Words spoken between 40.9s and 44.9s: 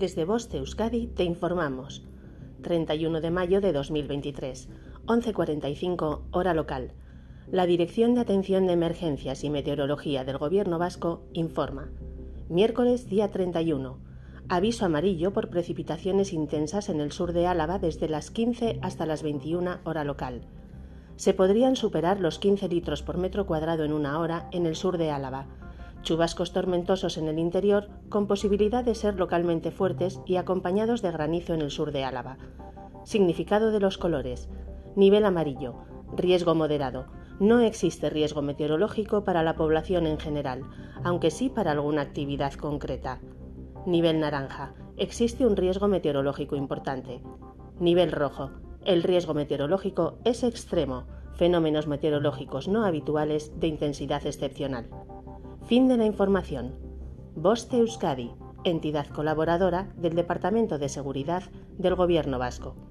aunque sí para alguna actividad concreta. Nivel naranja.